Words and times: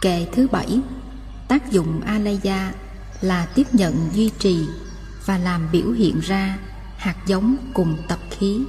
Kệ 0.00 0.26
thứ 0.32 0.48
bảy 0.48 0.80
Tác 1.48 1.70
dụng 1.70 2.00
Alaya 2.00 2.72
là 3.20 3.46
tiếp 3.54 3.66
nhận 3.72 4.08
duy 4.12 4.30
trì 4.38 4.66
và 5.26 5.38
làm 5.38 5.68
biểu 5.72 5.90
hiện 5.90 6.20
ra 6.20 6.58
hạt 6.96 7.16
giống 7.26 7.56
cùng 7.74 7.96
tập 8.08 8.18
khí. 8.30 8.60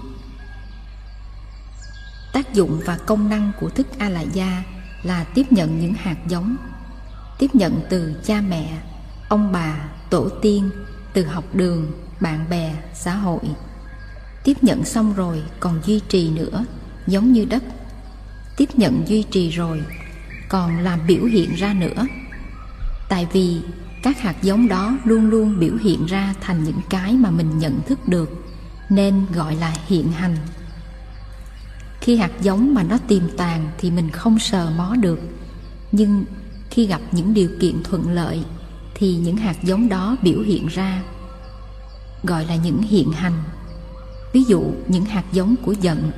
Tác 2.33 2.54
dụng 2.54 2.81
và 2.86 2.97
công 2.97 3.29
năng 3.29 3.52
của 3.59 3.70
thức 3.70 3.88
Alaya 3.97 4.63
là 5.03 5.23
tiếp 5.23 5.51
nhận 5.51 5.79
những 5.79 5.94
hạt 5.94 6.17
giống, 6.28 6.55
tiếp 7.39 7.55
nhận 7.55 7.81
từ 7.89 8.13
cha 8.23 8.41
mẹ, 8.41 8.81
ông 9.29 9.51
bà, 9.51 9.89
tổ 10.09 10.29
tiên, 10.29 10.69
từ 11.13 11.25
học 11.25 11.43
đường, 11.53 11.91
bạn 12.19 12.49
bè, 12.49 12.75
xã 12.93 13.15
hội. 13.15 13.41
Tiếp 14.43 14.63
nhận 14.63 14.85
xong 14.85 15.13
rồi 15.13 15.43
còn 15.59 15.81
duy 15.85 15.99
trì 16.09 16.29
nữa, 16.29 16.66
giống 17.07 17.34
như 17.34 17.45
đất. 17.45 17.63
Tiếp 18.57 18.70
nhận 18.75 19.03
duy 19.07 19.23
trì 19.23 19.49
rồi 19.49 19.84
còn 20.52 20.80
làm 20.80 21.00
biểu 21.08 21.23
hiện 21.23 21.55
ra 21.55 21.73
nữa. 21.73 22.08
Tại 23.09 23.28
vì 23.34 23.62
các 24.04 24.22
hạt 24.22 24.36
giống 24.42 24.68
đó 24.68 24.98
luôn 25.04 25.30
luôn 25.30 25.59
biểu 25.59 25.76
hiện 25.84 26.05
ra 26.05 26.34
thành 26.42 26.64
những 26.64 26.80
cái 26.90 27.14
mà 27.14 27.32
mình 27.32 27.59
nhận 27.59 27.80
thức 27.88 28.08
được, 28.08 28.46
nên 28.90 29.26
gọi 29.34 29.56
là 29.56 29.73
hiện 29.88 30.12
hành. 30.12 30.38
Khi 32.02 32.18
hạt 32.18 32.32
giống 32.42 32.73
mà 32.73 32.84
nó 32.84 32.98
tiềm 33.08 33.23
tàng 33.38 33.72
thì 33.78 33.92
mình 33.92 34.09
không 34.09 34.40
sờ 34.40 34.72
mó 34.78 34.95
được, 34.95 35.20
nhưng 35.92 36.26
khi 36.70 36.86
gặp 36.86 37.02
những 37.12 37.34
điều 37.34 37.50
kiện 37.59 37.84
thuận 37.84 38.09
lợi 38.09 38.44
thì 38.95 39.16
những 39.16 39.38
hạt 39.38 39.56
giống 39.64 39.90
đó 39.90 40.16
biểu 40.22 40.42
hiện 40.42 40.68
ra, 40.68 41.02
gọi 42.23 42.45
là 42.45 42.56
những 42.56 42.81
hiện 42.81 43.12
hành. 43.12 43.44
Ví 44.34 44.44
dụ 44.44 44.64
những 44.88 45.06
hạt 45.06 45.23
giống 45.31 45.56
của 45.66 45.72
giận, 45.72 46.12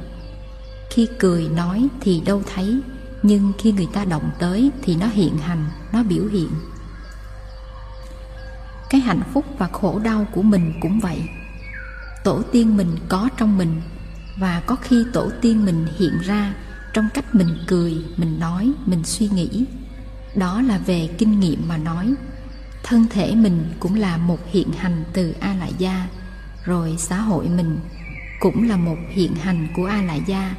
khi 0.89 1.07
cười 1.19 1.49
nói 1.49 1.87
thì 2.01 2.21
đâu 2.25 2.41
thấy 2.55 2.81
nhưng 3.23 3.51
khi 3.57 3.71
người 3.71 3.87
ta 3.93 4.05
động 4.05 4.31
tới 4.39 4.71
thì 4.81 4.95
nó 4.95 5.07
hiện 5.07 5.37
hành, 5.37 5.65
nó 5.93 6.03
biểu 6.03 6.25
hiện. 6.25 6.49
Cái 8.89 9.01
hạnh 9.01 9.21
phúc 9.33 9.45
và 9.57 9.67
khổ 9.67 9.99
đau 9.99 10.27
của 10.31 10.41
mình 10.41 10.73
cũng 10.81 10.99
vậy. 10.99 11.21
Tổ 12.23 12.41
tiên 12.51 12.77
mình 12.77 12.95
có 13.09 13.29
trong 13.37 13.57
mình, 13.57 13.81
và 14.39 14.61
có 14.65 14.75
khi 14.75 15.05
tổ 15.13 15.31
tiên 15.41 15.65
mình 15.65 15.87
hiện 15.99 16.19
ra 16.23 16.53
trong 16.93 17.07
cách 17.13 17.35
mình 17.35 17.57
cười, 17.67 17.95
mình 18.17 18.39
nói, 18.39 18.71
mình 18.85 19.03
suy 19.03 19.27
nghĩ. 19.27 19.65
Đó 20.35 20.61
là 20.61 20.77
về 20.77 21.09
kinh 21.17 21.39
nghiệm 21.39 21.67
mà 21.67 21.77
nói. 21.77 22.13
Thân 22.83 23.05
thể 23.09 23.35
mình 23.35 23.73
cũng 23.79 23.95
là 23.95 24.17
một 24.17 24.39
hiện 24.51 24.71
hành 24.71 25.03
từ 25.13 25.35
a 25.39 25.55
la 25.59 25.67
gia 25.67 26.07
rồi 26.65 26.95
xã 26.97 27.21
hội 27.21 27.49
mình 27.49 27.79
cũng 28.39 28.69
là 28.69 28.77
một 28.77 28.97
hiện 29.09 29.35
hành 29.35 29.67
của 29.75 29.85
a 29.85 30.01
la 30.01 30.15
gia 30.15 30.55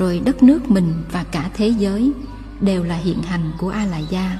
rồi 0.00 0.22
đất 0.24 0.42
nước 0.42 0.70
mình 0.70 0.94
và 1.12 1.24
cả 1.24 1.50
thế 1.54 1.68
giới 1.68 2.12
đều 2.60 2.84
là 2.84 2.94
hiện 2.94 3.22
hành 3.22 3.52
của 3.58 3.68
a 3.68 3.84
la 3.84 3.98
gia 3.98 4.38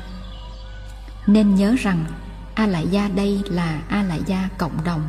nên 1.26 1.54
nhớ 1.54 1.74
rằng 1.78 2.04
a 2.54 2.66
la 2.66 2.80
gia 2.80 3.08
đây 3.08 3.42
là 3.44 3.82
a 3.88 4.02
la 4.02 4.14
gia 4.26 4.48
cộng 4.58 4.84
đồng. 4.84 5.02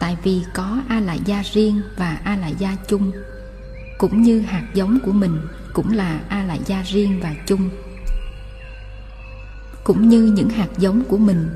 Tại 0.00 0.16
vì 0.22 0.42
có 0.54 0.78
a 0.88 1.00
la 1.00 1.14
gia 1.14 1.42
riêng 1.52 1.80
và 1.96 2.18
a 2.24 2.36
la 2.36 2.48
gia 2.48 2.76
chung, 2.88 3.12
cũng 3.98 4.22
như 4.22 4.40
hạt 4.40 4.64
giống 4.74 4.98
của 5.04 5.12
mình 5.12 5.40
cũng 5.72 5.92
là 5.92 6.20
a 6.28 6.42
la 6.42 6.54
gia 6.54 6.82
riêng 6.82 7.20
và 7.22 7.34
chung. 7.46 7.68
Cũng 9.84 10.08
như 10.08 10.22
những 10.22 10.48
hạt 10.48 10.68
giống 10.78 11.04
của 11.04 11.18
mình 11.18 11.48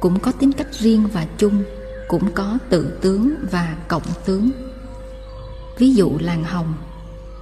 cũng 0.00 0.20
có 0.20 0.32
tính 0.32 0.52
cách 0.52 0.72
riêng 0.72 1.08
và 1.12 1.26
chung, 1.38 1.64
cũng 2.08 2.32
có 2.34 2.58
tự 2.68 2.98
tướng 3.00 3.34
và 3.50 3.76
cộng 3.88 4.06
tướng. 4.26 4.50
Ví 5.78 5.94
dụ 5.94 6.18
làng 6.18 6.44
hồng 6.44 6.74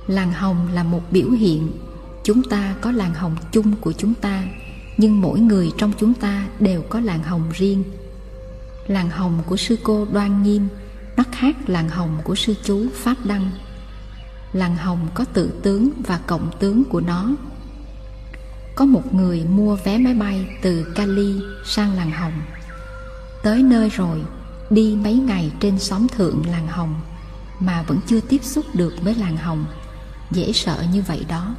làng 0.06 0.33
hồng 0.33 0.69
là 0.72 0.83
một 0.83 1.03
biểu 1.11 1.31
hiện. 1.31 1.72
Chúng 2.25 2.42
ta 2.42 2.75
có 2.81 2.91
làng 2.92 3.14
hồng 3.14 3.36
chung 3.53 3.77
của 3.81 3.92
chúng 3.92 4.14
ta, 4.14 4.44
nhưng 4.97 5.20
mỗi 5.20 5.41
người 5.41 5.70
trong 5.78 5.92
chúng 5.98 6.14
ta 6.14 6.47
đều 6.61 6.83
có 6.83 7.00
làng 7.00 7.22
hồng 7.22 7.42
riêng. 7.53 7.84
Làng 8.86 9.11
hồng 9.11 9.43
của 9.47 9.56
sư 9.56 9.76
cô 9.82 10.06
đoan 10.12 10.43
nghiêm, 10.43 10.69
nó 11.16 11.25
khác 11.32 11.56
làng 11.66 11.88
hồng 11.88 12.19
của 12.25 12.34
sư 12.34 12.54
chú 12.65 12.87
pháp 12.94 13.16
đăng. 13.25 13.50
Làng 14.53 14.76
hồng 14.76 15.09
có 15.15 15.25
tự 15.25 15.50
tướng 15.62 15.91
và 16.06 16.21
cộng 16.26 16.50
tướng 16.59 16.84
của 16.84 17.00
nó. 17.00 17.31
Có 18.75 18.84
một 18.84 19.15
người 19.15 19.44
mua 19.44 19.76
vé 19.76 19.99
máy 19.99 20.15
bay 20.15 20.47
từ 20.62 20.84
cali 20.94 21.41
sang 21.65 21.97
làng 21.97 22.10
hồng. 22.10 22.32
Tới 23.43 23.62
nơi 23.62 23.88
rồi, 23.88 24.19
đi 24.71 24.97
mấy 25.05 25.15
ngày 25.15 25.53
trên 25.60 25.78
xóm 25.78 26.09
thượng 26.09 26.43
làng 26.50 26.66
hồng, 26.66 26.94
mà 27.60 27.82
vẫn 27.82 27.99
chưa 28.06 28.21
tiếp 28.21 28.44
xúc 28.44 28.65
được 28.75 28.94
với 29.03 29.15
làng 29.15 29.37
hồng 29.37 29.65
dễ 30.32 30.53
sợ 30.53 30.84
như 30.93 31.03
vậy 31.03 31.25
đó. 31.28 31.54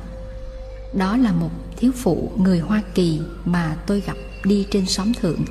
Đó 0.94 1.18
là 1.18 1.32
một 1.32 1.52
thiếu 1.78 1.92
phụ 1.96 2.32
người 2.38 2.60
hoa 2.60 2.82
kỳ 2.96 3.22
mà 3.46 3.76
tôi 3.88 4.02
gặp 4.02 4.18
đi 4.44 4.68
trên 4.72 4.86
xóm 4.86 5.14
thượng 5.14 5.46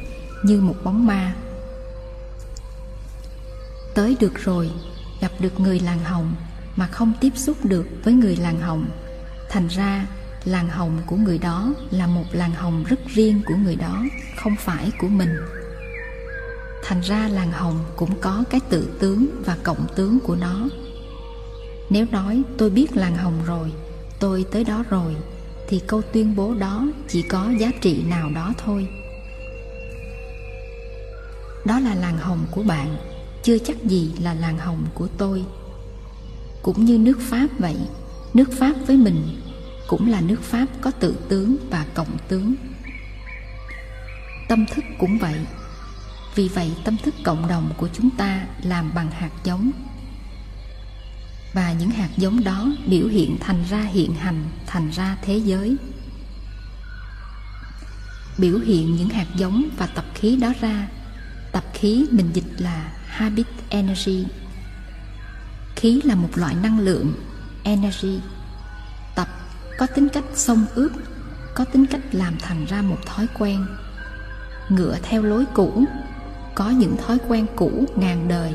như 0.45 0.61
một 0.61 0.77
bóng 0.85 1.07
ma. 1.07 1.35
Tới 3.95 4.17
được 4.21 4.35
rồi, 4.45 4.71
gặp 5.21 5.33
được 5.41 5.61
người 5.61 5.81
làng 5.81 6.05
hồng 6.05 6.35
mà 6.77 6.87
không 6.87 7.13
tiếp 7.21 7.33
xúc 7.37 7.65
được 7.65 7.87
với 8.05 8.15
người 8.15 8.37
làng 8.37 8.61
hồng. 8.61 8.87
Thành 9.51 9.69
ra, 9.69 10.07
làng 10.45 10.69
hồng 10.69 10.99
của 11.07 11.17
người 11.17 11.39
đó 11.39 11.75
là 11.91 12.07
một 12.07 12.25
làng 12.33 12.53
hồng 12.53 12.85
rất 12.85 13.01
riêng 13.07 13.41
của 13.47 13.55
người 13.57 13.77
đó, 13.77 14.05
không 14.37 14.57
phải 14.59 14.91
của 14.99 15.09
mình. 15.09 15.31
Thành 16.85 17.01
ra 17.01 17.29
làng 17.29 17.53
hồng 17.53 17.85
cũng 17.97 18.21
có 18.21 18.45
cái 18.51 18.61
tự 18.71 18.97
tướng 19.01 19.43
và 19.45 19.57
cộng 19.63 19.87
tướng 19.97 20.21
của 20.21 20.37
nó 20.37 20.69
nếu 21.93 22.07
nói 22.11 22.43
tôi 22.59 22.71
biết 22.71 22.97
làng 22.97 23.17
hồng 23.17 23.41
rồi, 23.47 23.73
tôi 24.19 24.45
tới 24.53 24.65
đó 24.65 24.85
rồi, 24.91 25.17
thì 25.69 25.81
câu 25.87 26.03
tuyên 26.13 26.37
bố 26.37 26.55
đó 26.55 26.87
chỉ 27.09 27.23
có 27.23 27.51
giá 27.59 27.71
trị 27.81 28.03
nào 28.09 28.31
đó 28.35 28.53
thôi. 28.65 28.89
Đó 31.67 31.81
là 31.81 31.95
làng 31.95 32.19
hồng 32.19 32.47
của 32.51 32.63
bạn, 32.63 32.97
chưa 33.43 33.59
chắc 33.59 33.85
gì 33.85 34.13
là 34.21 34.35
làng 34.35 34.59
hồng 34.59 34.87
của 34.95 35.09
tôi. 35.19 35.45
Cũng 36.63 36.85
như 36.85 36.99
nước 36.99 37.19
pháp 37.21 37.47
vậy, 37.59 37.77
nước 38.35 38.53
pháp 38.59 38.75
với 38.87 38.97
mình 38.97 39.41
cũng 39.87 40.11
là 40.11 40.21
nước 40.21 40.43
pháp 40.43 40.67
có 40.81 40.91
tự 40.91 41.17
tướng 41.29 41.57
và 41.71 41.87
cộng 41.95 42.19
tướng. 42.29 42.55
Tâm 44.49 44.67
thức 44.75 44.85
cũng 44.99 45.19
vậy, 45.19 45.39
vì 46.35 46.49
vậy 46.49 46.73
tâm 46.85 46.97
thức 47.03 47.15
cộng 47.25 47.49
đồng 47.49 47.73
của 47.77 47.89
chúng 47.93 48.11
ta 48.11 48.47
làm 48.63 48.95
bằng 48.95 49.11
hạt 49.11 49.31
giống 49.45 49.71
và 51.53 51.73
những 51.73 51.91
hạt 51.91 52.09
giống 52.17 52.45
đó 52.45 52.67
biểu 52.87 53.07
hiện 53.07 53.37
thành 53.41 53.65
ra 53.71 53.81
hiện 53.81 54.15
hành, 54.15 54.45
thành 54.67 54.91
ra 54.91 55.17
thế 55.23 55.37
giới. 55.37 55.77
Biểu 58.39 58.59
hiện 58.59 58.97
những 58.97 59.09
hạt 59.09 59.27
giống 59.37 59.69
và 59.77 59.87
tập 59.87 60.05
khí 60.15 60.37
đó 60.37 60.53
ra. 60.61 60.89
Tập 61.53 61.65
khí 61.75 62.07
mình 62.11 62.31
dịch 62.33 62.53
là 62.59 62.93
habit 63.07 63.47
energy. 63.69 64.25
Khí 65.77 66.01
là 66.05 66.15
một 66.15 66.29
loại 66.35 66.55
năng 66.55 66.79
lượng, 66.79 67.15
energy. 67.63 68.21
Tập 69.15 69.29
có 69.79 69.87
tính 69.87 70.09
cách 70.09 70.25
xông 70.35 70.67
ướp 70.75 70.93
có 71.55 71.65
tính 71.65 71.87
cách 71.87 72.01
làm 72.13 72.37
thành 72.41 72.65
ra 72.65 72.83
một 72.83 72.99
thói 73.07 73.27
quen. 73.39 73.67
Ngựa 74.69 74.97
theo 75.03 75.23
lối 75.23 75.45
cũ, 75.55 75.85
có 76.55 76.71
những 76.71 76.97
thói 76.97 77.19
quen 77.29 77.47
cũ 77.57 77.85
ngàn 77.97 78.29
đời, 78.29 78.55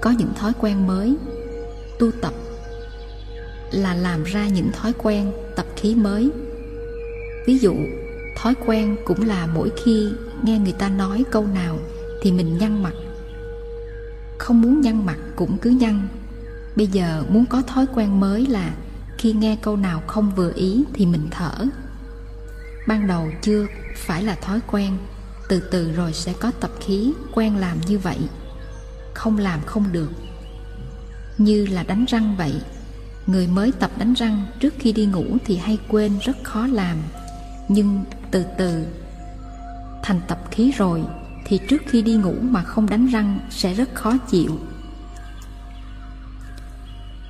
có 0.00 0.10
những 0.10 0.34
thói 0.34 0.52
quen 0.58 0.86
mới 0.86 1.16
tu 1.98 2.10
tập 2.10 2.32
là 3.70 3.94
làm 3.94 4.24
ra 4.24 4.48
những 4.48 4.72
thói 4.72 4.92
quen, 4.98 5.32
tập 5.56 5.66
khí 5.76 5.94
mới. 5.94 6.30
Ví 7.46 7.58
dụ, 7.58 7.74
thói 8.36 8.54
quen 8.66 8.96
cũng 9.04 9.26
là 9.26 9.46
mỗi 9.46 9.70
khi 9.84 10.08
nghe 10.42 10.58
người 10.58 10.72
ta 10.72 10.88
nói 10.88 11.24
câu 11.30 11.46
nào 11.46 11.78
thì 12.22 12.32
mình 12.32 12.58
nhăn 12.58 12.82
mặt. 12.82 12.94
Không 14.38 14.62
muốn 14.62 14.80
nhăn 14.80 15.06
mặt 15.06 15.18
cũng 15.36 15.58
cứ 15.58 15.70
nhăn. 15.70 16.08
Bây 16.76 16.86
giờ 16.86 17.24
muốn 17.28 17.46
có 17.46 17.62
thói 17.62 17.86
quen 17.94 18.20
mới 18.20 18.46
là 18.46 18.74
khi 19.18 19.32
nghe 19.32 19.56
câu 19.62 19.76
nào 19.76 20.02
không 20.06 20.34
vừa 20.36 20.52
ý 20.54 20.84
thì 20.94 21.06
mình 21.06 21.28
thở. 21.30 21.54
Ban 22.86 23.06
đầu 23.06 23.30
chưa 23.42 23.66
phải 23.96 24.24
là 24.24 24.34
thói 24.34 24.60
quen, 24.66 24.96
từ 25.48 25.60
từ 25.60 25.92
rồi 25.92 26.12
sẽ 26.12 26.34
có 26.40 26.50
tập 26.60 26.70
khí 26.80 27.12
quen 27.34 27.56
làm 27.56 27.80
như 27.86 27.98
vậy. 27.98 28.18
Không 29.14 29.38
làm 29.38 29.60
không 29.66 29.84
được 29.92 30.10
như 31.38 31.66
là 31.66 31.82
đánh 31.82 32.04
răng 32.08 32.36
vậy. 32.36 32.54
Người 33.26 33.46
mới 33.46 33.72
tập 33.72 33.90
đánh 33.98 34.14
răng 34.14 34.46
trước 34.60 34.74
khi 34.78 34.92
đi 34.92 35.06
ngủ 35.06 35.24
thì 35.44 35.56
hay 35.56 35.78
quên 35.88 36.18
rất 36.18 36.36
khó 36.42 36.66
làm. 36.66 36.96
Nhưng 37.68 38.04
từ 38.30 38.44
từ 38.58 38.86
thành 40.02 40.20
tập 40.28 40.38
khí 40.50 40.72
rồi 40.76 41.04
thì 41.44 41.60
trước 41.68 41.82
khi 41.86 42.02
đi 42.02 42.14
ngủ 42.14 42.34
mà 42.40 42.62
không 42.62 42.88
đánh 42.88 43.06
răng 43.06 43.38
sẽ 43.50 43.74
rất 43.74 43.94
khó 43.94 44.16
chịu. 44.30 44.58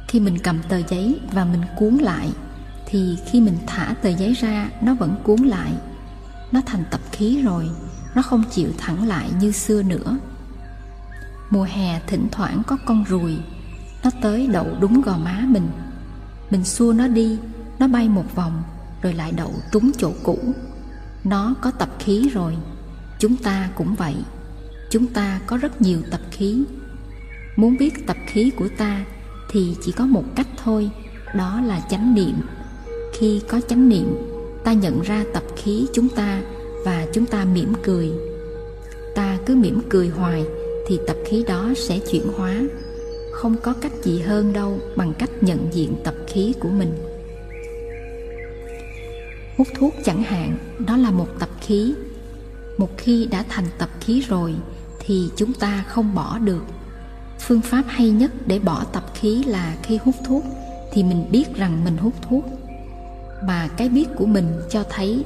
Khi 0.09 0.21
mình 0.21 0.39
cầm 0.39 0.59
tờ 0.69 0.83
giấy 0.89 1.21
và 1.33 1.45
mình 1.45 1.63
cuốn 1.77 1.95
lại, 1.95 2.29
thì 2.87 3.17
khi 3.27 3.41
mình 3.41 3.59
thả 3.67 3.95
tờ 4.03 4.09
giấy 4.09 4.33
ra, 4.33 4.69
nó 4.81 4.95
vẫn 4.95 5.15
cuốn 5.23 5.41
lại. 5.41 5.73
Nó 6.53 6.61
thành 6.67 6.85
tập 6.91 7.01
khí 7.13 7.43
rồi, 7.43 7.71
nó 8.15 8.23
không 8.23 8.45
chịu 8.51 8.69
thẳng 8.79 9.09
lại 9.09 9.31
như 9.41 9.53
xưa 9.53 9.83
nữa. 9.83 10.19
Mùa 11.51 11.63
hè 11.71 12.01
thỉnh 12.07 12.29
thoảng 12.33 12.63
có 12.67 12.77
con 12.85 13.05
ruồi 13.09 13.39
nó 14.09 14.21
tới 14.23 14.47
đậu 14.47 14.67
đúng 14.81 15.01
gò 15.01 15.19
má 15.19 15.45
mình. 15.49 15.69
Mình 16.51 16.65
xua 16.65 16.93
nó 16.93 17.09
đi, 17.09 17.39
nó 17.79 17.89
bay 17.89 18.09
một 18.09 18.35
vòng, 18.35 18.63
rồi 19.03 19.15
lại 19.15 19.33
đậu 19.37 19.53
trúng 19.73 19.91
chỗ 19.99 20.13
cũ. 20.23 20.39
Nó 21.25 21.55
có 21.61 21.71
tập 21.71 21.89
khí 21.99 22.31
rồi. 22.33 22.57
Chúng 23.19 23.37
ta 23.37 23.69
cũng 23.75 23.95
vậy. 23.95 24.15
Chúng 24.91 25.07
ta 25.07 25.41
có 25.47 25.57
rất 25.57 25.83
nhiều 25.83 25.99
tập 26.11 26.21
khí. 26.31 26.65
Muốn 27.57 27.77
biết 27.77 28.07
tập 28.07 28.17
khí 28.27 28.51
của 28.51 28.69
ta 28.79 29.05
thì 29.51 29.77
chỉ 29.83 29.93
có 29.93 30.07
một 30.07 30.25
cách 30.37 30.49
thôi, 30.65 30.91
đó 31.35 31.61
là 31.67 31.81
chánh 31.91 32.15
niệm. 32.15 32.35
Khi 33.19 33.41
có 33.49 33.61
chánh 33.69 33.89
niệm, 33.89 34.15
ta 34.65 34.73
nhận 34.73 35.03
ra 35.03 35.25
tập 35.35 35.43
khí 35.57 35.87
chúng 35.93 36.09
ta 36.09 36.41
và 36.85 37.07
chúng 37.13 37.27
ta 37.27 37.45
mỉm 37.45 37.73
cười. 37.83 38.11
Ta 39.15 39.39
cứ 39.47 39.55
mỉm 39.55 39.81
cười 39.89 40.09
hoài 40.09 40.45
thì 40.87 41.01
tập 41.07 41.17
khí 41.27 41.45
đó 41.49 41.73
sẽ 41.77 41.99
chuyển 42.11 42.29
hóa 42.37 42.55
không 43.39 43.57
có 43.63 43.75
cách 43.81 43.93
gì 44.03 44.21
hơn 44.21 44.53
đâu 44.53 44.79
bằng 44.97 45.13
cách 45.19 45.31
nhận 45.41 45.69
diện 45.73 45.95
tập 46.05 46.15
khí 46.27 46.55
của 46.61 46.69
mình. 46.69 46.93
Hút 49.57 49.69
thuốc 49.79 49.95
chẳng 50.05 50.23
hạn, 50.23 50.57
đó 50.87 50.97
là 50.97 51.11
một 51.11 51.27
tập 51.39 51.49
khí. 51.61 51.95
Một 52.79 52.89
khi 52.97 53.27
đã 53.31 53.45
thành 53.49 53.65
tập 53.79 53.89
khí 54.01 54.23
rồi, 54.29 54.55
thì 55.01 55.29
chúng 55.37 55.53
ta 55.53 55.85
không 55.89 56.15
bỏ 56.15 56.39
được. 56.39 56.63
Phương 57.39 57.61
pháp 57.61 57.83
hay 57.87 58.11
nhất 58.11 58.31
để 58.47 58.59
bỏ 58.59 58.85
tập 58.93 59.05
khí 59.15 59.45
là 59.45 59.77
khi 59.83 59.99
hút 60.05 60.15
thuốc, 60.27 60.45
thì 60.93 61.03
mình 61.03 61.29
biết 61.31 61.45
rằng 61.55 61.85
mình 61.85 61.97
hút 61.97 62.15
thuốc. 62.29 62.45
Mà 63.43 63.69
cái 63.77 63.89
biết 63.89 64.07
của 64.17 64.27
mình 64.27 64.47
cho 64.71 64.85
thấy 64.91 65.25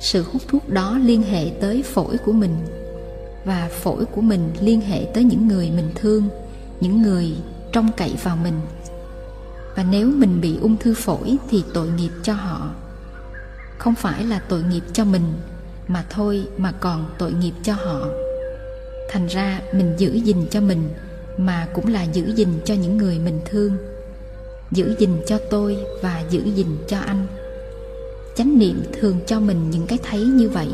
sự 0.00 0.24
hút 0.32 0.42
thuốc 0.48 0.68
đó 0.68 0.98
liên 1.02 1.22
hệ 1.22 1.50
tới 1.60 1.82
phổi 1.82 2.16
của 2.18 2.32
mình, 2.32 2.54
và 3.44 3.70
phổi 3.72 4.04
của 4.04 4.20
mình 4.20 4.50
liên 4.60 4.80
hệ 4.80 5.06
tới 5.14 5.24
những 5.24 5.48
người 5.48 5.70
mình 5.70 5.90
thương 5.94 6.28
những 6.80 7.02
người 7.02 7.32
trông 7.72 7.88
cậy 7.96 8.14
vào 8.22 8.36
mình. 8.36 8.60
Và 9.76 9.82
nếu 9.90 10.06
mình 10.06 10.40
bị 10.40 10.58
ung 10.60 10.76
thư 10.76 10.94
phổi 10.94 11.36
thì 11.50 11.64
tội 11.74 11.88
nghiệp 11.88 12.10
cho 12.22 12.32
họ. 12.32 12.70
Không 13.78 13.94
phải 13.94 14.24
là 14.24 14.40
tội 14.48 14.62
nghiệp 14.62 14.82
cho 14.92 15.04
mình, 15.04 15.32
mà 15.88 16.04
thôi 16.10 16.44
mà 16.56 16.72
còn 16.72 17.04
tội 17.18 17.32
nghiệp 17.32 17.54
cho 17.62 17.72
họ. 17.72 18.06
Thành 19.10 19.26
ra 19.26 19.60
mình 19.74 19.94
giữ 19.98 20.12
gìn 20.12 20.46
cho 20.50 20.60
mình, 20.60 20.88
mà 21.38 21.68
cũng 21.74 21.86
là 21.86 22.02
giữ 22.02 22.34
gìn 22.34 22.48
cho 22.64 22.74
những 22.74 22.96
người 22.96 23.18
mình 23.18 23.40
thương. 23.44 23.76
Giữ 24.70 24.94
gìn 24.98 25.10
cho 25.26 25.38
tôi 25.50 25.76
và 26.02 26.22
giữ 26.30 26.42
gìn 26.54 26.76
cho 26.88 26.98
anh. 26.98 27.26
Chánh 28.36 28.58
niệm 28.58 28.82
thường 29.00 29.16
cho 29.26 29.40
mình 29.40 29.70
những 29.70 29.86
cái 29.86 29.98
thấy 30.10 30.20
như 30.20 30.48
vậy. 30.48 30.68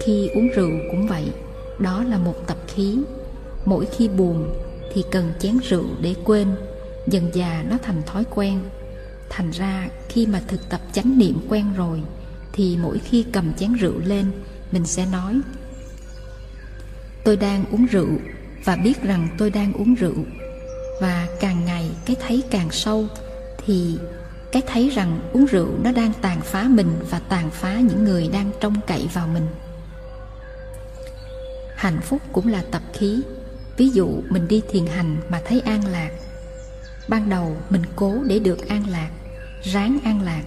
Khi 0.00 0.28
uống 0.28 0.48
rượu 0.48 0.70
cũng 0.90 1.06
vậy, 1.06 1.24
đó 1.78 2.04
là 2.04 2.18
một 2.18 2.34
tập 2.46 2.56
khí. 2.66 2.98
Mỗi 3.64 3.86
khi 3.86 4.08
buồn 4.08 4.54
thì 4.92 5.04
cần 5.10 5.32
chén 5.38 5.58
rượu 5.68 5.84
để 6.00 6.14
quên, 6.24 6.48
dần 7.06 7.30
già 7.34 7.64
nó 7.70 7.76
thành 7.82 8.02
thói 8.06 8.24
quen. 8.34 8.60
Thành 9.30 9.50
ra, 9.50 9.88
khi 10.08 10.26
mà 10.26 10.40
thực 10.48 10.68
tập 10.68 10.80
chánh 10.92 11.18
niệm 11.18 11.40
quen 11.48 11.66
rồi, 11.76 12.02
thì 12.52 12.76
mỗi 12.82 12.98
khi 12.98 13.24
cầm 13.32 13.52
chén 13.54 13.72
rượu 13.72 13.98
lên, 14.04 14.30
mình 14.72 14.86
sẽ 14.86 15.06
nói, 15.12 15.40
tôi 17.24 17.36
đang 17.36 17.64
uống 17.72 17.86
rượu 17.86 18.08
và 18.64 18.76
biết 18.76 19.02
rằng 19.02 19.28
tôi 19.38 19.50
đang 19.50 19.72
uống 19.72 19.94
rượu. 19.94 20.24
Và 21.00 21.26
càng 21.40 21.64
ngày 21.64 21.90
cái 22.06 22.16
thấy 22.26 22.42
càng 22.50 22.70
sâu, 22.70 23.06
thì 23.66 23.98
cái 24.52 24.62
thấy 24.66 24.90
rằng 24.90 25.20
uống 25.32 25.44
rượu 25.44 25.68
nó 25.82 25.92
đang 25.92 26.12
tàn 26.20 26.40
phá 26.40 26.62
mình 26.62 26.90
và 27.10 27.18
tàn 27.18 27.50
phá 27.50 27.74
những 27.74 28.04
người 28.04 28.28
đang 28.32 28.50
trông 28.60 28.74
cậy 28.86 29.08
vào 29.14 29.28
mình. 29.28 29.46
Hạnh 31.76 32.00
phúc 32.02 32.22
cũng 32.32 32.48
là 32.48 32.64
tập 32.70 32.82
khí 32.92 33.22
ví 33.78 33.88
dụ 33.88 34.22
mình 34.30 34.48
đi 34.48 34.62
thiền 34.70 34.86
hành 34.86 35.16
mà 35.28 35.42
thấy 35.44 35.60
an 35.60 35.86
lạc. 35.86 36.10
Ban 37.08 37.30
đầu 37.30 37.56
mình 37.70 37.82
cố 37.96 38.14
để 38.26 38.38
được 38.38 38.68
an 38.68 38.88
lạc, 38.88 39.10
ráng 39.62 39.98
an 40.04 40.22
lạc. 40.22 40.42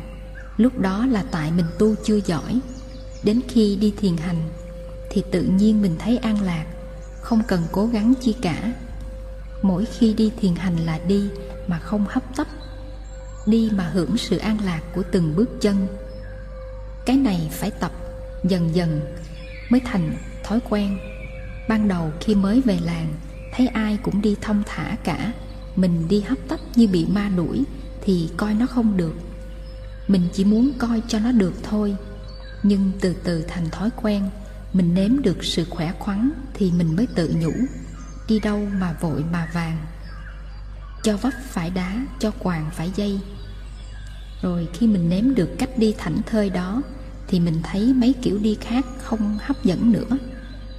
Lúc 0.58 0.80
đó 0.80 1.06
là 1.06 1.24
tại 1.32 1.52
mình 1.52 1.66
tu 1.80 1.96
chưa 2.04 2.20
giỏi. 2.26 2.60
Đến 3.24 3.42
khi 3.48 3.76
đi 3.76 3.94
thiền 3.98 4.18
hành 4.18 4.50
thì 5.10 5.24
tự 5.32 5.42
nhiên 5.44 5.82
mình 5.82 5.96
thấy 6.00 6.18
an 6.18 6.42
lạc, 6.42 6.66
không 7.22 7.42
cần 7.48 7.62
cố 7.72 7.86
gắng 7.86 8.14
chi 8.22 8.36
cả. 8.42 8.74
Mỗi 9.62 9.86
khi 9.86 10.14
đi 10.14 10.32
thiền 10.42 10.56
hành 10.56 10.78
là 10.78 11.00
đi 11.08 11.30
mà 11.68 11.80
không 11.80 12.06
hấp 12.10 12.36
tấp, 12.36 12.48
đi 13.46 13.70
mà 13.74 13.90
hưởng 13.94 14.18
sự 14.18 14.38
an 14.38 14.58
lạc 14.66 14.82
của 14.96 15.04
từng 15.12 15.36
bước 15.36 15.50
chân. 15.62 15.88
Cái 17.06 17.16
này 17.18 17.50
phải 17.52 17.72
tập 17.72 17.92
dần 18.44 18.76
dần 18.76 19.02
mới 19.70 19.82
thành 19.86 20.14
thói 20.44 20.60
quen 20.70 20.98
ban 21.72 21.88
đầu 21.88 22.14
khi 22.20 22.36
mới 22.36 22.62
về 22.62 22.80
làng, 22.84 23.14
thấy 23.56 23.68
ai 23.68 23.98
cũng 24.04 24.22
đi 24.22 24.36
thông 24.42 24.64
thả 24.66 24.96
cả. 25.04 25.34
Mình 25.76 26.08
đi 26.10 26.22
hấp 26.22 26.38
tấp 26.48 26.60
như 26.76 26.88
bị 26.88 27.06
ma 27.06 27.30
đuổi 27.36 27.64
thì 28.02 28.30
coi 28.38 28.54
nó 28.54 28.66
không 28.66 28.98
được. 28.98 29.14
Mình 30.08 30.28
chỉ 30.34 30.46
muốn 30.46 30.72
coi 30.78 31.02
cho 31.08 31.20
nó 31.20 31.32
được 31.32 31.54
thôi. 31.64 31.96
Nhưng 32.64 32.92
từ 33.02 33.14
từ 33.14 33.42
thành 33.48 33.70
thói 33.70 33.90
quen, 34.02 34.30
mình 34.74 34.94
nếm 34.94 35.22
được 35.22 35.44
sự 35.44 35.66
khỏe 35.70 35.94
khoắn 36.00 36.32
thì 36.54 36.72
mình 36.72 36.96
mới 36.96 37.08
tự 37.16 37.36
nhủ, 37.40 37.54
đi 38.28 38.40
đâu 38.40 38.68
mà 38.80 38.94
vội 39.02 39.24
mà 39.32 39.50
vàng? 39.54 39.78
Cho 41.04 41.18
vấp 41.18 41.34
phải 41.50 41.70
đá, 41.70 42.06
cho 42.20 42.32
quàng 42.32 42.70
phải 42.74 42.92
dây. 42.96 43.20
Rồi 44.42 44.68
khi 44.74 44.88
mình 44.88 45.10
nếm 45.10 45.36
được 45.36 45.50
cách 45.60 45.78
đi 45.78 45.96
thảnh 45.98 46.22
thơi 46.26 46.50
đó, 46.50 46.82
thì 47.28 47.40
mình 47.40 47.62
thấy 47.64 47.94
mấy 47.94 48.14
kiểu 48.22 48.38
đi 48.38 48.58
khác 48.62 48.86
không 49.04 49.38
hấp 49.42 49.64
dẫn 49.64 49.92
nữa 49.92 50.18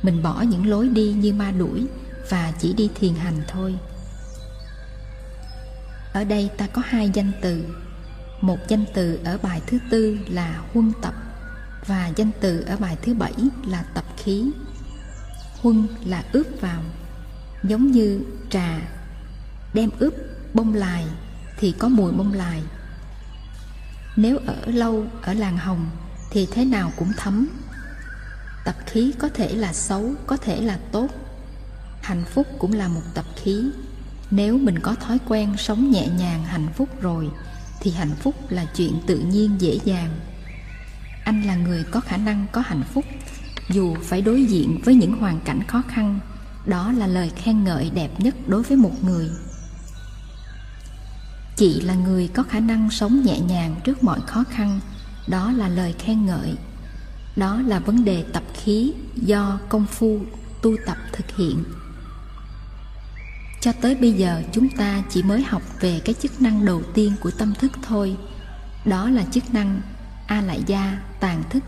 mình 0.03 0.23
bỏ 0.23 0.43
những 0.43 0.67
lối 0.67 0.89
đi 0.89 1.13
như 1.13 1.33
ma 1.33 1.51
đuổi 1.51 1.87
và 2.31 2.53
chỉ 2.59 2.73
đi 2.73 2.91
thiền 2.95 3.15
hành 3.15 3.43
thôi. 3.49 3.75
Ở 6.13 6.25
đây 6.25 6.51
ta 6.59 6.67
có 6.67 6.83
hai 6.85 7.11
danh 7.15 7.33
từ. 7.41 7.65
Một 8.41 8.59
danh 8.69 8.85
từ 8.95 9.19
ở 9.25 9.39
bài 9.43 9.63
thứ 9.67 9.79
tư 9.91 10.19
là 10.29 10.63
huân 10.73 10.93
tập 11.03 11.15
và 11.87 12.13
danh 12.17 12.31
từ 12.41 12.61
ở 12.61 12.77
bài 12.77 12.97
thứ 13.03 13.15
bảy 13.15 13.35
là 13.67 13.83
tập 13.83 14.05
khí. 14.17 14.51
Huân 15.61 15.87
là 16.05 16.25
ướp 16.33 16.47
vào, 16.61 16.83
giống 17.65 17.91
như 17.91 18.21
trà. 18.51 18.79
Đem 19.75 19.91
ướp, 19.99 20.15
bông 20.55 20.75
lài 20.75 21.07
thì 21.59 21.73
có 21.79 21.89
mùi 21.89 22.13
bông 22.13 22.33
lài. 22.33 22.63
Nếu 24.17 24.39
ở 24.47 24.57
lâu, 24.67 25.07
ở 25.23 25.33
làng 25.33 25.59
hồng 25.59 25.91
thì 26.31 26.49
thế 26.51 26.65
nào 26.65 26.93
cũng 26.97 27.13
thấm 27.17 27.49
tập 28.65 28.77
khí 28.87 29.13
có 29.19 29.29
thể 29.29 29.55
là 29.55 29.73
xấu, 29.73 30.13
có 30.27 30.37
thể 30.37 30.61
là 30.61 30.79
tốt. 30.93 31.09
Hạnh 32.03 32.25
phúc 32.25 32.47
cũng 32.59 32.73
là 32.73 32.89
một 32.89 33.03
tập 33.15 33.25
khí. 33.37 33.63
Nếu 34.31 34.59
mình 34.59 34.79
có 34.79 34.95
thói 34.95 35.19
quen 35.29 35.57
sống 35.59 35.91
nhẹ 35.91 36.09
nhàng, 36.19 36.45
hạnh 36.45 36.69
phúc 36.77 36.89
rồi, 37.01 37.29
thì 37.81 37.91
hạnh 37.91 38.15
phúc 38.21 38.35
là 38.49 38.65
chuyện 38.77 39.01
tự 39.07 39.19
nhiên 39.19 39.61
dễ 39.61 39.79
dàng. 39.85 40.11
Anh 41.25 41.43
là 41.43 41.57
người 41.57 41.85
có 41.91 42.01
khả 42.01 42.17
năng 42.17 42.47
có 42.53 42.61
hạnh 42.61 42.83
phúc, 42.95 43.05
dù 43.71 43.97
phải 44.03 44.23
đối 44.23 44.45
diện 44.45 44.81
với 44.85 44.95
những 44.95 45.19
hoàn 45.19 45.41
cảnh 45.41 45.63
khó 45.69 45.83
khăn. 45.89 46.19
Đó 46.67 46.93
là 46.93 47.07
lời 47.07 47.31
khen 47.37 47.65
ngợi 47.65 47.91
đẹp 47.91 48.21
nhất 48.21 48.35
đối 48.47 48.63
với 48.63 48.77
một 48.77 49.05
người. 49.05 49.31
Chị 51.57 51.81
là 51.81 51.95
người 51.95 52.29
có 52.29 52.43
khả 52.43 52.61
năng 52.61 52.91
sống 52.91 53.23
nhẹ 53.25 53.41
nhàng 53.41 53.81
trước 53.85 54.05
mọi 54.05 54.21
khó 54.27 54.45
khăn. 54.51 54.81
Đó 55.29 55.53
là 55.53 55.69
lời 55.69 55.95
khen 55.99 56.27
ngợi. 56.27 56.55
Đó 57.37 57.63
là 57.67 57.79
vấn 57.79 58.05
đề 58.05 58.25
tập 58.33 58.43
khí 58.65 58.93
do 59.15 59.59
công 59.69 59.87
phu 59.87 60.21
tu 60.63 60.77
tập 60.87 60.97
thực 61.13 61.37
hiện. 61.37 61.65
Cho 63.61 63.73
tới 63.73 63.95
bây 63.95 64.13
giờ 64.13 64.43
chúng 64.53 64.69
ta 64.69 65.03
chỉ 65.11 65.23
mới 65.23 65.43
học 65.43 65.63
về 65.81 66.01
cái 66.05 66.15
chức 66.15 66.43
năng 66.43 66.65
đầu 66.65 66.83
tiên 66.95 67.13
của 67.21 67.31
tâm 67.31 67.55
thức 67.55 67.73
thôi. 67.83 68.17
Đó 68.85 69.11
là 69.11 69.25
chức 69.25 69.55
năng 69.55 69.81
a 70.27 70.41
lại 70.41 70.63
gia 70.67 70.99
tàn 71.21 71.43
thức. 71.51 71.63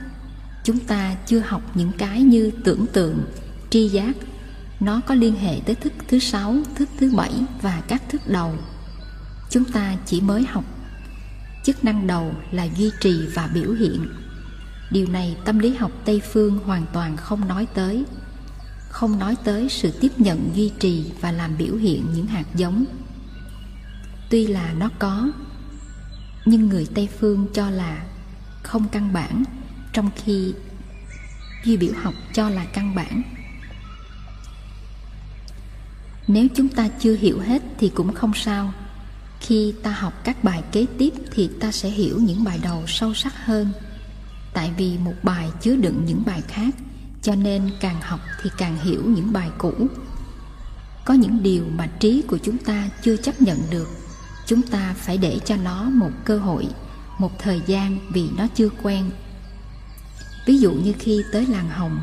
Chúng 0.65 0.79
ta 0.79 1.15
chưa 1.27 1.39
học 1.39 1.63
những 1.75 1.93
cái 1.99 2.23
như 2.23 2.51
tưởng 2.65 2.87
tượng, 2.87 3.25
tri 3.71 3.89
giác. 3.89 4.17
Nó 4.81 5.01
có 5.07 5.15
liên 5.15 5.35
hệ 5.35 5.61
tới 5.67 5.75
thức 5.75 5.93
thứ 6.09 6.19
sáu, 6.19 6.57
thức 6.75 6.89
thứ 6.99 7.13
bảy 7.17 7.33
và 7.63 7.83
các 7.89 8.03
thức 8.09 8.21
đầu. 8.27 8.55
Chúng 9.51 9.65
ta 9.65 9.97
chỉ 10.07 10.21
mới 10.21 10.45
học 10.45 10.65
chức 11.65 11.85
năng 11.85 12.07
đầu 12.07 12.35
là 12.51 12.65
duy 12.65 12.91
trì 13.01 13.27
và 13.35 13.47
biểu 13.55 13.73
hiện 13.73 14.07
điều 14.91 15.09
này 15.09 15.37
tâm 15.45 15.59
lý 15.59 15.75
học 15.75 15.93
tây 16.05 16.23
phương 16.33 16.59
hoàn 16.59 16.87
toàn 16.93 17.17
không 17.17 17.49
nói 17.49 17.67
tới. 17.75 18.05
Không 18.89 19.19
nói 19.19 19.37
tới 19.45 19.69
sự 19.69 19.91
tiếp 20.01 20.13
nhận, 20.17 20.51
duy 20.55 20.73
trì 20.79 21.05
và 21.21 21.33
làm 21.33 21.59
biểu 21.59 21.77
hiện 21.77 22.07
những 22.15 22.27
hạt 22.27 22.45
giống. 22.55 22.85
Tuy 24.31 24.47
là 24.47 24.73
nó 24.73 24.91
có, 24.99 25.29
nhưng 26.45 26.69
người 26.69 26.87
tây 26.95 27.09
phương 27.21 27.47
cho 27.55 27.71
là 27.71 28.05
không 28.63 28.89
căn 28.89 29.13
bản, 29.13 29.45
trong 29.93 30.11
khi 30.17 30.55
duy 31.65 31.77
biểu 31.77 31.93
học 32.03 32.15
cho 32.33 32.51
là 32.51 32.65
căn 32.65 32.95
bản. 32.95 33.23
Nếu 36.29 36.47
chúng 36.55 36.69
ta 36.69 36.89
chưa 36.89 37.17
hiểu 37.17 37.41
hết 37.41 37.63
thì 37.79 37.89
cũng 37.89 38.13
không 38.13 38.33
sao. 38.35 38.73
Khi 39.41 39.75
ta 39.83 39.91
học 39.91 40.25
các 40.25 40.45
bài 40.45 40.63
kế 40.73 40.87
tiếp 40.99 41.11
thì 41.31 41.51
ta 41.61 41.73
sẽ 41.73 41.89
hiểu 41.89 42.19
những 42.19 42.45
bài 42.45 42.61
đầu 42.63 42.85
sâu 42.87 43.15
sắc 43.15 43.47
hơn 43.47 43.73
tại 44.55 44.71
vì 44.77 44.99
một 44.99 45.15
bài 45.23 45.51
chứa 45.61 45.77
đựng 45.77 46.05
những 46.07 46.23
bài 46.27 46.43
khác, 46.49 46.75
cho 47.23 47.35
nên 47.35 47.71
càng 47.81 48.01
học 48.01 48.21
thì 48.43 48.51
càng 48.59 48.77
hiểu 48.79 49.03
những 49.07 49.33
bài 49.33 49.51
cũ. 49.59 49.73
Có 51.05 51.15
những 51.15 51.43
điều 51.43 51.65
mà 51.77 51.87
trí 51.87 52.23
của 52.23 52.39
chúng 52.39 52.59
ta 52.59 52.89
chưa 53.03 53.17
chấp 53.17 53.43
nhận 53.43 53.59
được, 53.71 53.89
chúng 54.47 54.63
ta 54.63 54.95
phải 54.99 55.19
để 55.19 55.39
cho 55.45 55.57
nó 55.57 55.83
một 55.83 56.11
cơ 56.25 56.39
hội, 56.39 56.69
một 57.19 57.39
thời 57.39 57.61
gian 57.67 57.99
vì 58.13 58.29
nó 58.37 58.47
chưa 58.55 58.69
quen. 58.83 59.11
Ví 60.47 60.59
dụ 60.59 60.73
như 60.73 60.93
khi 60.99 61.23
tới 61.33 61.47
làng 61.47 61.69
hồng, 61.69 62.01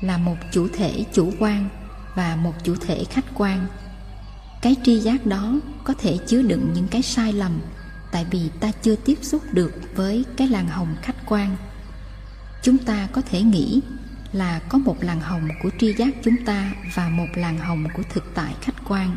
là 0.00 0.18
một 0.18 0.36
chủ 0.52 0.68
thể 0.72 1.04
chủ 1.12 1.32
quan 1.38 1.68
và 2.14 2.36
một 2.36 2.52
chủ 2.64 2.74
thể 2.86 3.04
khách 3.04 3.24
quan. 3.34 3.66
Cái 4.62 4.76
tri 4.84 4.98
giác 4.98 5.26
đó 5.26 5.54
có 5.84 5.94
thể 5.98 6.18
chứa 6.26 6.42
đựng 6.42 6.70
những 6.74 6.88
cái 6.88 7.02
sai 7.02 7.32
lầm 7.32 7.60
tại 8.14 8.26
vì 8.30 8.50
ta 8.60 8.70
chưa 8.82 8.96
tiếp 8.96 9.18
xúc 9.22 9.42
được 9.52 9.72
với 9.94 10.24
cái 10.36 10.48
làng 10.48 10.68
hồng 10.68 10.96
khách 11.02 11.16
quan. 11.26 11.56
Chúng 12.62 12.78
ta 12.78 13.08
có 13.12 13.20
thể 13.20 13.42
nghĩ 13.42 13.80
là 14.32 14.58
có 14.68 14.78
một 14.78 14.96
làng 15.00 15.20
hồng 15.20 15.48
của 15.62 15.70
tri 15.78 15.94
giác 15.94 16.08
chúng 16.24 16.44
ta 16.44 16.72
và 16.94 17.08
một 17.08 17.26
làng 17.34 17.58
hồng 17.58 17.84
của 17.94 18.02
thực 18.12 18.24
tại 18.34 18.54
khách 18.60 18.74
quan. 18.88 19.16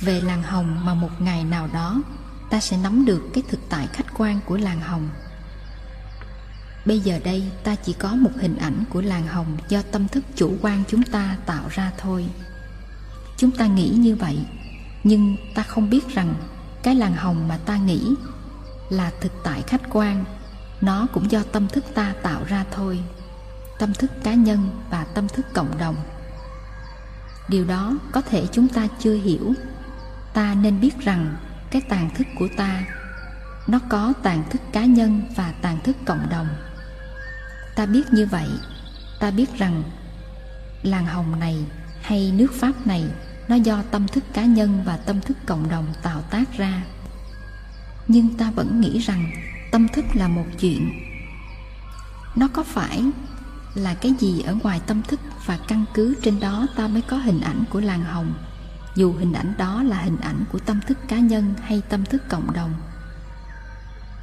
Về 0.00 0.20
làng 0.20 0.42
hồng 0.42 0.84
mà 0.84 0.94
một 0.94 1.20
ngày 1.20 1.44
nào 1.44 1.68
đó, 1.72 2.02
ta 2.50 2.60
sẽ 2.60 2.76
nắm 2.76 3.04
được 3.04 3.22
cái 3.34 3.42
thực 3.48 3.60
tại 3.68 3.88
khách 3.92 4.18
quan 4.18 4.40
của 4.46 4.56
làng 4.56 4.80
hồng. 4.80 5.08
Bây 6.86 7.00
giờ 7.00 7.20
đây, 7.24 7.50
ta 7.64 7.74
chỉ 7.74 7.92
có 7.92 8.14
một 8.14 8.32
hình 8.40 8.56
ảnh 8.56 8.84
của 8.90 9.00
làng 9.00 9.26
hồng 9.26 9.56
do 9.68 9.82
tâm 9.82 10.08
thức 10.08 10.24
chủ 10.36 10.54
quan 10.62 10.82
chúng 10.88 11.02
ta 11.02 11.36
tạo 11.46 11.64
ra 11.70 11.92
thôi. 11.98 12.26
Chúng 13.36 13.50
ta 13.50 13.66
nghĩ 13.66 13.88
như 13.88 14.16
vậy, 14.16 14.38
nhưng 15.04 15.36
ta 15.54 15.62
không 15.62 15.90
biết 15.90 16.08
rằng 16.14 16.34
cái 16.84 16.94
làng 16.94 17.14
hồng 17.14 17.48
mà 17.48 17.56
ta 17.56 17.76
nghĩ 17.76 18.14
là 18.88 19.12
thực 19.20 19.32
tại 19.44 19.62
khách 19.66 19.80
quan, 19.90 20.24
nó 20.80 21.06
cũng 21.12 21.30
do 21.30 21.42
tâm 21.52 21.68
thức 21.68 21.84
ta 21.94 22.14
tạo 22.22 22.44
ra 22.48 22.64
thôi. 22.70 23.00
Tâm 23.78 23.94
thức 23.94 24.10
cá 24.22 24.34
nhân 24.34 24.68
và 24.90 25.04
tâm 25.04 25.28
thức 25.28 25.46
cộng 25.54 25.78
đồng. 25.78 25.96
Điều 27.48 27.64
đó 27.64 27.98
có 28.12 28.20
thể 28.20 28.46
chúng 28.52 28.68
ta 28.68 28.88
chưa 28.98 29.14
hiểu. 29.14 29.54
Ta 30.34 30.54
nên 30.54 30.80
biết 30.80 31.00
rằng 31.00 31.36
cái 31.70 31.82
tàn 31.88 32.10
thức 32.14 32.26
của 32.38 32.48
ta, 32.56 32.84
nó 33.66 33.78
có 33.88 34.12
tàn 34.22 34.44
thức 34.50 34.62
cá 34.72 34.84
nhân 34.84 35.22
và 35.36 35.54
tàn 35.62 35.78
thức 35.84 35.96
cộng 36.04 36.26
đồng. 36.30 36.48
Ta 37.76 37.86
biết 37.86 38.12
như 38.12 38.26
vậy. 38.26 38.48
Ta 39.20 39.30
biết 39.30 39.58
rằng 39.58 39.82
làng 40.82 41.06
hồng 41.06 41.40
này 41.40 41.64
hay 42.02 42.32
nước 42.36 42.52
pháp 42.60 42.86
này 42.86 43.04
nó 43.48 43.56
do 43.56 43.82
tâm 43.90 44.08
thức 44.08 44.24
cá 44.32 44.44
nhân 44.44 44.82
và 44.84 44.96
tâm 44.96 45.20
thức 45.20 45.36
cộng 45.46 45.68
đồng 45.68 45.86
tạo 46.02 46.22
tác 46.22 46.44
ra. 46.56 46.82
Nhưng 48.08 48.36
ta 48.36 48.50
vẫn 48.50 48.80
nghĩ 48.80 48.98
rằng 48.98 49.30
tâm 49.70 49.88
thức 49.88 50.04
là 50.14 50.28
một 50.28 50.46
chuyện. 50.60 50.90
Nó 52.36 52.48
có 52.48 52.62
phải 52.62 53.04
là 53.74 53.94
cái 53.94 54.12
gì 54.18 54.40
ở 54.40 54.54
ngoài 54.62 54.80
tâm 54.86 55.02
thức 55.02 55.20
và 55.46 55.58
căn 55.68 55.84
cứ 55.94 56.14
trên 56.22 56.40
đó 56.40 56.66
ta 56.76 56.88
mới 56.88 57.02
có 57.02 57.16
hình 57.16 57.40
ảnh 57.40 57.64
của 57.70 57.80
làng 57.80 58.04
hồng? 58.04 58.34
Dù 58.96 59.12
hình 59.12 59.32
ảnh 59.32 59.52
đó 59.58 59.82
là 59.82 60.02
hình 60.02 60.20
ảnh 60.20 60.44
của 60.52 60.58
tâm 60.58 60.80
thức 60.86 60.98
cá 61.08 61.18
nhân 61.18 61.54
hay 61.62 61.82
tâm 61.88 62.04
thức 62.04 62.22
cộng 62.28 62.52
đồng. 62.54 62.74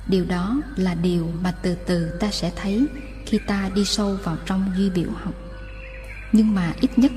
Điều 0.07 0.25
đó 0.25 0.61
là 0.75 0.93
điều 0.93 1.31
mà 1.41 1.51
từ 1.51 1.75
từ 1.75 2.17
ta 2.19 2.31
sẽ 2.31 2.51
thấy 2.55 2.87
khi 3.25 3.39
ta 3.47 3.69
đi 3.75 3.85
sâu 3.85 4.17
vào 4.23 4.37
trong 4.45 4.71
duy 4.77 4.89
biểu 4.89 5.11
học. 5.23 5.33
Nhưng 6.31 6.55
mà 6.55 6.73
ít 6.81 6.99
nhất 6.99 7.11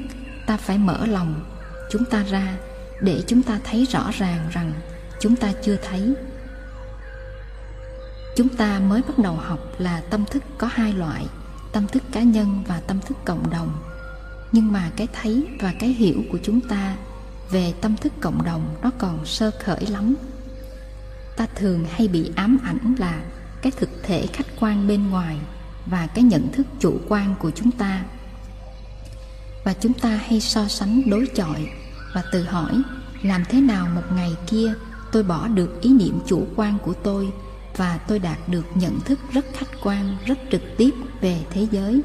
ta 0.47 0.57
phải 0.57 0.79
mở 0.79 1.07
lòng 1.07 1.54
chúng 1.95 2.05
ta 2.05 2.23
ra 2.23 2.57
để 3.01 3.23
chúng 3.27 3.43
ta 3.43 3.61
thấy 3.65 3.87
rõ 3.93 4.11
ràng 4.19 4.49
rằng 4.51 4.73
chúng 5.21 5.37
ta 5.37 5.53
chưa 5.63 5.77
thấy. 5.77 6.15
Chúng 8.37 8.49
ta 8.49 8.79
mới 8.79 9.03
bắt 9.03 9.19
đầu 9.19 9.35
học 9.35 9.59
là 9.79 10.01
tâm 10.11 10.25
thức 10.31 10.43
có 10.59 10.69
hai 10.73 10.93
loại, 10.93 11.27
tâm 11.73 11.87
thức 11.87 12.03
cá 12.13 12.23
nhân 12.23 12.65
và 12.67 12.81
tâm 12.81 13.01
thức 13.01 13.17
cộng 13.25 13.51
đồng. 13.51 13.83
Nhưng 14.53 14.73
mà 14.73 14.91
cái 14.97 15.09
thấy 15.13 15.47
và 15.61 15.75
cái 15.81 15.89
hiểu 15.89 16.23
của 16.33 16.39
chúng 16.43 16.61
ta 16.61 16.97
về 17.51 17.73
tâm 17.81 17.97
thức 17.97 18.13
cộng 18.21 18.45
đồng 18.45 18.77
nó 18.83 18.91
còn 18.99 19.27
sơ 19.27 19.51
khởi 19.65 19.87
lắm. 19.87 20.15
Ta 21.37 21.47
thường 21.55 21.85
hay 21.91 22.09
bị 22.09 22.31
ám 22.37 22.59
ảnh 22.65 22.95
là 22.99 23.23
cái 23.63 23.73
thực 23.77 23.91
thể 24.03 24.27
khách 24.33 24.47
quan 24.61 24.89
bên 24.89 25.11
ngoài 25.11 25.39
và 25.87 26.07
cái 26.07 26.25
nhận 26.25 26.53
thức 26.53 26.67
chủ 26.81 27.01
quan 27.09 27.35
của 27.39 27.51
chúng 27.51 27.71
ta. 27.71 28.05
Và 29.65 29.75
chúng 29.81 29.93
ta 29.93 30.09
hay 30.09 30.41
so 30.41 30.69
sánh 30.69 31.11
đối 31.11 31.27
chọi 31.35 31.69
và 32.15 32.23
tự 32.33 32.43
hỏi, 32.43 32.83
làm 33.23 33.45
thế 33.49 33.61
nào 33.61 33.89
một 33.95 34.03
ngày 34.17 34.37
kia 34.47 34.75
tôi 35.13 35.23
bỏ 35.23 35.49
được 35.49 35.83
ý 35.83 35.91
niệm 35.91 36.19
chủ 36.27 36.47
quan 36.57 36.79
của 36.85 36.95
tôi 36.95 37.29
và 37.77 37.99
tôi 37.99 38.19
đạt 38.19 38.39
được 38.49 38.65
nhận 38.75 39.01
thức 39.01 39.19
rất 39.33 39.47
khách 39.55 39.81
quan, 39.83 40.17
rất 40.27 40.39
trực 40.53 40.63
tiếp 40.77 40.91
về 41.21 41.41
thế 41.51 41.67
giới? 41.71 42.01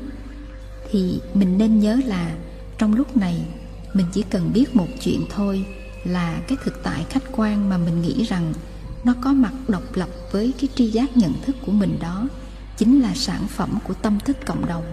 Thì 0.91 1.19
mình 1.33 1.57
nên 1.57 1.79
nhớ 1.79 1.99
là 2.05 2.35
trong 2.77 2.95
lúc 2.95 3.17
này, 3.17 3.45
mình 3.93 4.05
chỉ 4.13 4.21
cần 4.21 4.51
biết 4.53 4.75
một 4.75 4.87
chuyện 5.01 5.25
thôi 5.29 5.65
là 6.03 6.41
cái 6.47 6.57
thực 6.63 6.83
tại 6.83 7.05
khách 7.09 7.23
quan 7.35 7.69
mà 7.69 7.77
mình 7.77 8.01
nghĩ 8.01 8.23
rằng 8.23 8.53
nó 9.03 9.13
có 9.21 9.33
mặt 9.33 9.53
độc 9.67 9.83
lập 9.95 10.09
với 10.31 10.53
cái 10.59 10.69
tri 10.75 10.87
giác 10.87 11.17
nhận 11.17 11.33
thức 11.45 11.55
của 11.65 11.71
mình 11.71 11.97
đó 12.01 12.27
chính 12.77 13.01
là 13.01 13.13
sản 13.15 13.47
phẩm 13.47 13.77
của 13.87 13.93
tâm 13.93 14.19
thức 14.19 14.37
cộng 14.45 14.65
đồng. 14.65 14.83